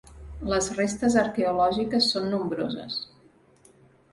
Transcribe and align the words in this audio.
Les 0.51 0.69
restes 0.77 1.17
arqueològiques 1.23 2.07
són 2.15 2.27
nombroses. 2.33 2.97